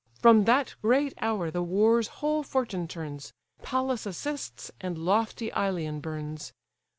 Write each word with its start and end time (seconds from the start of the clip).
From 0.19 0.45
that 0.45 0.73
great 0.81 1.13
hour 1.21 1.51
the 1.51 1.61
war's 1.61 2.07
whole 2.07 2.41
fortune 2.41 2.87
turns, 2.87 3.33
Pallas 3.61 4.07
assists, 4.07 4.71
and 4.81 4.97
lofty 4.97 5.51
Ilion 5.55 5.99
burns. 5.99 6.53